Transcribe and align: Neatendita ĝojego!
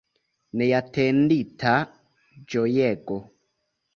Neatendita 0.61 1.73
ĝojego! 2.53 3.21